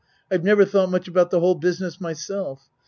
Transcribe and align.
I've 0.31 0.43
never 0.43 0.65
thought 0.65 0.89
much 0.89 1.07
about 1.07 1.29
the 1.29 1.39
whole 1.41 1.53
business 1.53 2.01
myself. 2.01 2.67